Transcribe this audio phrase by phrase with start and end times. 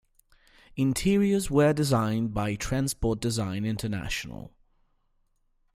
[0.75, 4.51] Interiors were designed by Transport Design International.